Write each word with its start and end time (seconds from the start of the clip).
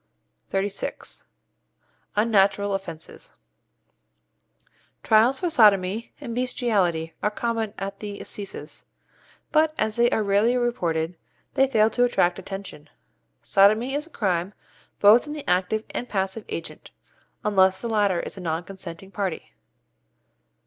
XXXVI. 0.51 1.25
UNNATURAL 2.15 2.71
OFFENCES 2.73 3.35
Trials 5.03 5.39
for 5.39 5.51
=sodomy= 5.51 6.11
and 6.19 6.33
=bestiality= 6.33 7.13
are 7.21 7.29
common 7.29 7.75
at 7.77 7.99
the 7.99 8.19
assizes, 8.19 8.85
but, 9.51 9.75
as 9.77 9.97
they 9.97 10.09
are 10.09 10.23
rarely 10.23 10.57
reported, 10.57 11.17
they 11.53 11.67
fail 11.67 11.91
to 11.91 12.03
attract 12.03 12.39
attention. 12.39 12.89
Sodomy 13.43 13.93
is 13.93 14.07
a 14.07 14.09
crime 14.09 14.55
both 14.99 15.27
in 15.27 15.33
the 15.33 15.47
active 15.47 15.83
and 15.91 16.09
passive 16.09 16.45
agent, 16.49 16.89
unless 17.45 17.79
the 17.79 17.87
latter 17.87 18.21
is 18.21 18.35
a 18.35 18.41
non 18.41 18.63
consenting 18.63 19.11
party. 19.11 19.53